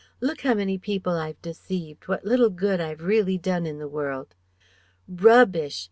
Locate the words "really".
3.03-3.37